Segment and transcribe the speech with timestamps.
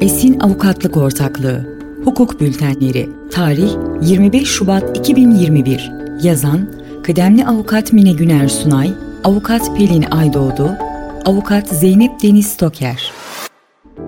[0.00, 1.78] Esin Avukatlık Ortaklığı.
[2.04, 3.08] Hukuk Bültenleri.
[3.30, 3.70] Tarih
[4.02, 6.70] 25 Şubat 2021 Yazan
[7.02, 8.92] Kıdemli Avukat Mine Güner Sunay
[9.24, 10.70] Avukat Pelin Aydoğdu
[11.24, 13.12] Avukat Zeynep Deniz Toker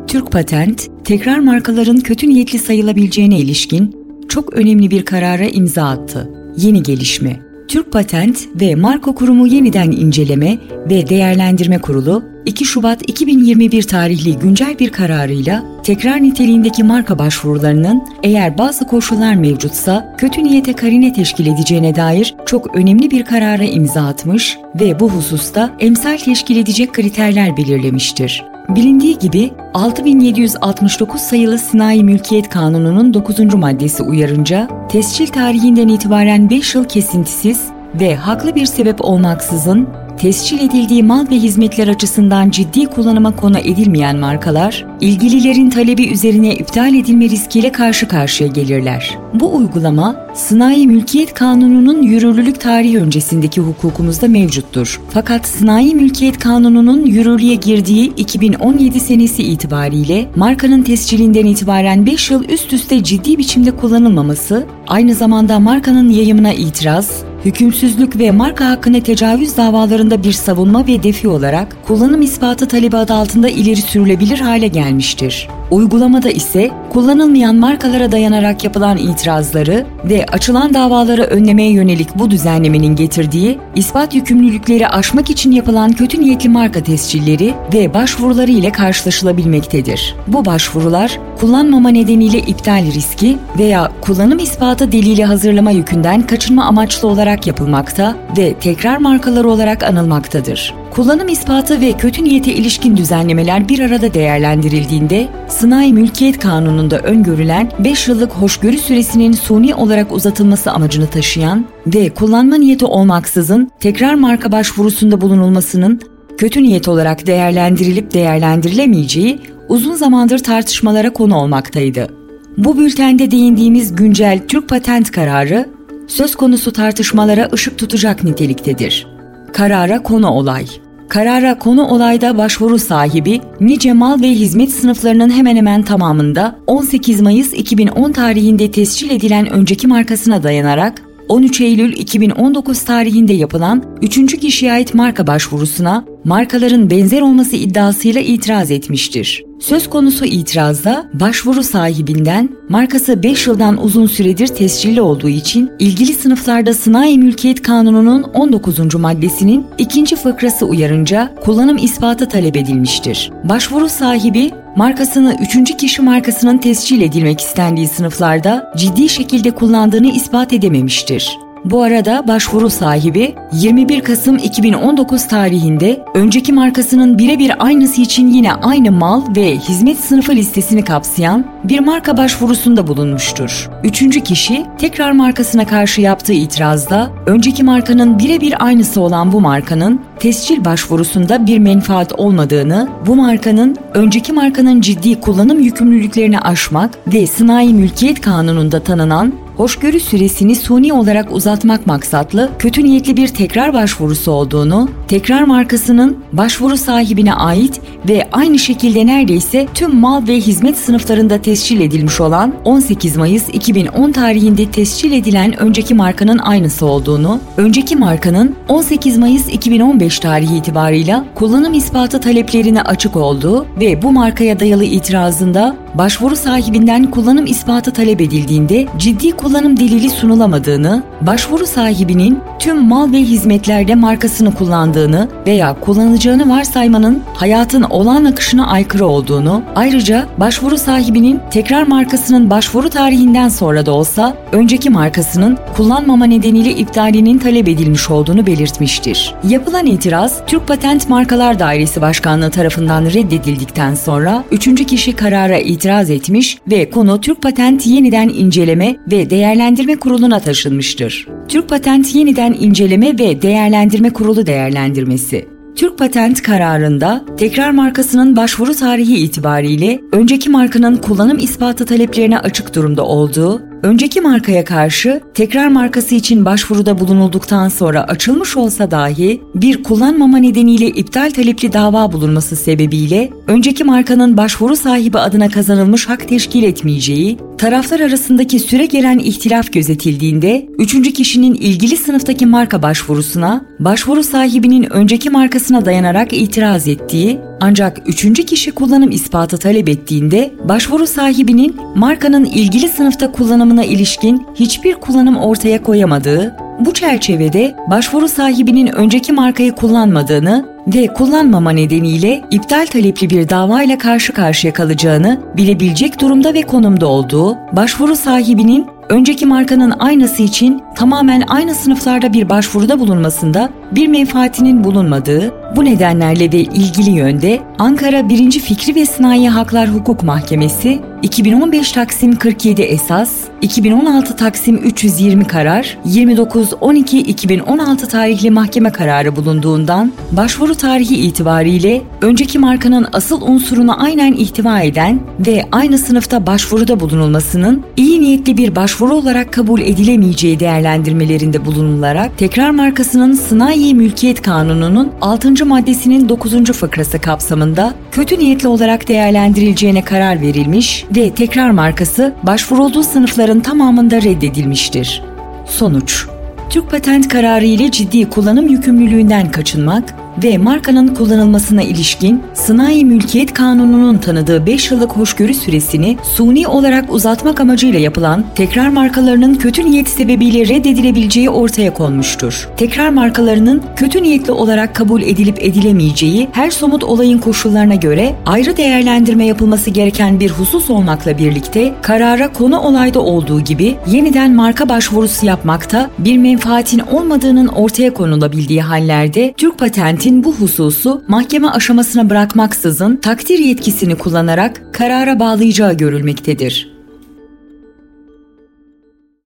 [0.06, 3.96] Türk Patent, tekrar markaların kötü niyetli sayılabileceğine ilişkin
[4.28, 6.30] çok önemli bir karara imza attı.
[6.56, 7.40] Yeni gelişme.
[7.68, 10.58] Türk Patent ve Marka Kurumu Yeniden İnceleme
[10.90, 18.58] ve Değerlendirme Kurulu 2 Şubat 2021 tarihli güncel bir kararıyla tekrar niteliğindeki marka başvurularının eğer
[18.58, 24.58] bazı koşullar mevcutsa kötü niyete karine teşkil edeceğine dair çok önemli bir karara imza atmış
[24.80, 28.44] ve bu hususta emsal teşkil edecek kriterler belirlemiştir.
[28.68, 33.54] Bilindiği gibi 6769 sayılı Sinayi Mülkiyet Kanunu'nun 9.
[33.54, 37.60] maddesi uyarınca tescil tarihinden itibaren 5 yıl kesintisiz
[38.00, 44.16] ve haklı bir sebep olmaksızın tescil edildiği mal ve hizmetler açısından ciddi kullanıma konu edilmeyen
[44.16, 49.18] markalar, ilgililerin talebi üzerine iptal edilme riskiyle karşı karşıya gelirler.
[49.34, 55.00] Bu uygulama, Sanayi Mülkiyet Kanunu'nun yürürlülük tarihi öncesindeki hukukumuzda mevcuttur.
[55.10, 62.72] Fakat Sanayi Mülkiyet Kanunu'nun yürürlüğe girdiği 2017 senesi itibariyle markanın tescilinden itibaren 5 yıl üst
[62.72, 70.22] üste ciddi biçimde kullanılmaması, aynı zamanda markanın yayımına itiraz, hükümsüzlük ve marka hakkına tecavüz davalarında
[70.22, 75.48] bir savunma ve defi olarak kullanım ispatı talebi adı altında ileri sürülebilir hale gelmiştir.
[75.70, 83.58] Uygulamada ise kullanılmayan markalara dayanarak yapılan itirazları ve açılan davaları önlemeye yönelik bu düzenlemenin getirdiği
[83.74, 90.14] ispat yükümlülükleri aşmak için yapılan kötü niyetli marka tescilleri ve başvuruları ile karşılaşılabilmektedir.
[90.26, 97.46] Bu başvurular kullanmama nedeniyle iptal riski veya kullanım ispatı delili hazırlama yükünden kaçınma amaçlı olarak
[97.46, 100.74] yapılmakta ve tekrar markaları olarak anılmaktadır.
[100.98, 108.08] Kullanım ispatı ve kötü niyete ilişkin düzenlemeler bir arada değerlendirildiğinde, Sınai Mülkiyet Kanunu'nda öngörülen 5
[108.08, 115.20] yıllık hoşgörü süresinin suni olarak uzatılması amacını taşıyan ve kullanma niyeti olmaksızın tekrar marka başvurusunda
[115.20, 116.00] bulunulmasının
[116.38, 122.08] kötü niyet olarak değerlendirilip değerlendirilemeyeceği uzun zamandır tartışmalara konu olmaktaydı.
[122.56, 125.68] Bu bültende değindiğimiz güncel Türk patent kararı
[126.06, 129.06] söz konusu tartışmalara ışık tutacak niteliktedir.
[129.52, 130.66] Karara konu olay.
[131.08, 137.52] Karara konu olayda başvuru sahibi nice mal ve hizmet sınıflarının hemen hemen tamamında 18 Mayıs
[137.52, 144.40] 2010 tarihinde tescil edilen önceki markasına dayanarak 13 Eylül 2019 tarihinde yapılan 3.
[144.40, 149.44] kişiye ait marka başvurusuna markaların benzer olması iddiasıyla itiraz etmiştir.
[149.60, 156.74] Söz konusu itirazda başvuru sahibinden markası 5 yıldan uzun süredir tescilli olduğu için ilgili sınıflarda
[156.74, 158.94] Sanayi Mülkiyet Kanunu'nun 19.
[158.94, 163.30] maddesinin ikinci fıkrası uyarınca kullanım ispatı talep edilmiştir.
[163.44, 171.38] Başvuru sahibi markasını üçüncü kişi markasının tescil edilmek istendiği sınıflarda ciddi şekilde kullandığını ispat edememiştir.
[171.64, 178.92] Bu arada başvuru sahibi 21 Kasım 2019 tarihinde önceki markasının birebir aynısı için yine aynı
[178.92, 183.70] mal ve hizmet sınıfı listesini kapsayan bir marka başvurusunda bulunmuştur.
[183.84, 190.64] Üçüncü kişi tekrar markasına karşı yaptığı itirazda önceki markanın birebir aynısı olan bu markanın tescil
[190.64, 198.20] başvurusunda bir menfaat olmadığını, bu markanın önceki markanın ciddi kullanım yükümlülüklerini aşmak ve sanayi mülkiyet
[198.20, 205.42] kanununda tanınan hoşgörü süresini suni olarak uzatmak maksatlı kötü niyetli bir tekrar başvurusu olduğunu, tekrar
[205.42, 212.20] markasının başvuru sahibine ait ve aynı şekilde neredeyse tüm mal ve hizmet sınıflarında tescil edilmiş
[212.20, 219.48] olan 18 Mayıs 2010 tarihinde tescil edilen önceki markanın aynısı olduğunu, önceki markanın 18 Mayıs
[219.48, 227.10] 2015 tarihi itibarıyla kullanım ispatı taleplerine açık olduğu ve bu markaya dayalı itirazında başvuru sahibinden
[227.10, 234.54] kullanım ispatı talep edildiğinde ciddi kullanım delili sunulamadığını, başvuru sahibinin tüm mal ve hizmetlerde markasını
[234.54, 242.90] kullandığını veya kullanacağını varsaymanın hayatın olağan akışına aykırı olduğunu, ayrıca başvuru sahibinin tekrar markasının başvuru
[242.90, 249.34] tarihinden sonra da olsa önceki markasının kullanmama nedeniyle iptalinin talep edilmiş olduğunu belirtmiştir.
[249.48, 256.58] Yapılan itiraz Türk Patent Markalar Dairesi Başkanlığı tarafından reddedildikten sonra üçüncü kişi karara itiraz etmiş
[256.70, 261.28] ve konu Türk Patent Yeniden İnceleme ve Değerlendirme Kurulu'na taşınmıştır.
[261.48, 269.16] Türk Patent Yeniden İnceleme ve Değerlendirme Kurulu değerlendirmesi Türk Patent kararında tekrar markasının başvuru tarihi
[269.16, 276.44] itibariyle önceki markanın kullanım ispatı taleplerine açık durumda olduğu önceki markaya karşı tekrar markası için
[276.44, 283.84] başvuruda bulunulduktan sonra açılmış olsa dahi bir kullanmama nedeniyle iptal talepli dava bulunması sebebiyle önceki
[283.84, 291.12] markanın başvuru sahibi adına kazanılmış hak teşkil etmeyeceği, taraflar arasındaki süre gelen ihtilaf gözetildiğinde üçüncü
[291.12, 298.72] kişinin ilgili sınıftaki marka başvurusuna başvuru sahibinin önceki markasına dayanarak itiraz ettiği ancak üçüncü kişi
[298.72, 306.54] kullanım ispatı talep ettiğinde başvuru sahibinin markanın ilgili sınıfta kullanımına ilişkin hiçbir kullanım ortaya koyamadığı,
[306.80, 314.32] bu çerçevede başvuru sahibinin önceki markayı kullanmadığını ve kullanmama nedeniyle iptal talepli bir davayla karşı
[314.32, 321.74] karşıya kalacağını bilebilecek durumda ve konumda olduğu, başvuru sahibinin önceki markanın aynası için tamamen aynı
[321.74, 328.50] sınıflarda bir başvuruda bulunmasında bir menfaatinin bulunmadığı, bu nedenlerle ve ilgili yönde Ankara 1.
[328.50, 333.32] Fikri ve Sınai Haklar Hukuk Mahkemesi 2015 Taksim 47 esas,
[333.62, 343.42] 2016 Taksim 320 karar, 29-12-2016 tarihli mahkeme kararı bulunduğundan başvuru tarihi itibariyle önceki markanın asıl
[343.42, 349.80] unsurunu aynen ihtiva eden ve aynı sınıfta başvuruda bulunulmasının iyi niyetli bir başvuru olarak kabul
[349.80, 355.57] edilemeyeceği değerlendirmelerinde bulunularak tekrar markasının Sınai Mülkiyet Kanunu'nun 6.
[355.64, 356.64] maddesinin 9.
[356.72, 365.22] fıkrası kapsamında kötü niyetli olarak değerlendirileceğine karar verilmiş ve tekrar markası başvurulduğu sınıfların tamamında reddedilmiştir.
[365.66, 366.26] Sonuç
[366.70, 374.18] Türk patent kararı ile ciddi kullanım yükümlülüğünden kaçınmak ve markanın kullanılmasına ilişkin Sınai Mülkiyet Kanunu'nun
[374.18, 380.68] tanıdığı 5 yıllık hoşgörü süresini suni olarak uzatmak amacıyla yapılan tekrar markalarının kötü niyet sebebiyle
[380.68, 382.68] reddedilebileceği ortaya konmuştur.
[382.76, 389.46] Tekrar markalarının kötü niyetli olarak kabul edilip edilemeyeceği her somut olayın koşullarına göre ayrı değerlendirme
[389.46, 396.10] yapılması gereken bir husus olmakla birlikte karara konu olayda olduğu gibi yeniden marka başvurusu yapmakta
[396.18, 403.58] bir menfaatin olmadığının ortaya konulabildiği hallerde Türk patenti Hükümetin bu hususu mahkeme aşamasına bırakmaksızın takdir
[403.58, 406.97] yetkisini kullanarak karara bağlayacağı görülmektedir.